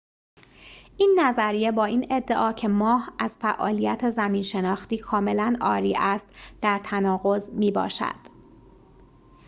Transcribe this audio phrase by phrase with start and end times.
[0.97, 6.27] این نظریه با این ادعا که ماه از فعالیت زمین‌شناختی کاملاً عاری است
[6.61, 8.15] در تناقض می‌باشد